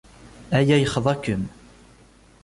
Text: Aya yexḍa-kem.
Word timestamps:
Aya 0.57 0.75
yexḍa-kem. 0.77 1.43